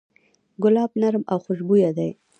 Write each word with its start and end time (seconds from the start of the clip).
ګلاب 0.63 0.91
نرم 1.01 1.23
او 1.31 1.37
خوشبویه 1.45 1.91
دی. 1.97 2.09